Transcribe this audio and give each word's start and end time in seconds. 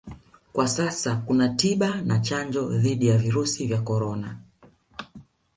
Kwa 0.53 0.67
sasa 0.67 1.15
kuna 1.15 1.49
tiba 1.49 2.01
na 2.01 2.19
chanjo 2.19 2.69
dhidi 2.77 3.07
ya 3.07 3.17
virusi 3.17 3.67
vya 3.67 3.81
Corona 3.81 4.37